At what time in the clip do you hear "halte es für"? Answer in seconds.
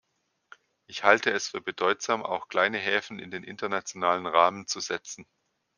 1.03-1.61